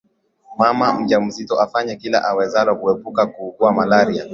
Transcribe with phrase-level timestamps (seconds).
[0.59, 4.23] mama mjamzito afanye kila awezalo kuepuka kuugua malaria